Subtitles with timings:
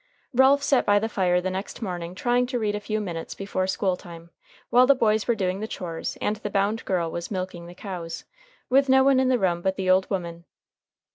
[0.33, 3.67] Ralph sat by the fire the next morning trying to read a few minutes before
[3.67, 4.31] school time,
[4.71, 8.23] while the boys were doing the chores and the bound girl was milking the cows,
[8.67, 10.45] with no one in the room but the old woman.